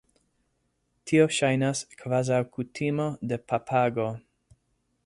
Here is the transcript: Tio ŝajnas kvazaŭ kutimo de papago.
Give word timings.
Tio 1.11 1.27
ŝajnas 1.39 1.83
kvazaŭ 2.01 2.41
kutimo 2.57 3.07
de 3.33 3.41
papago. 3.53 4.09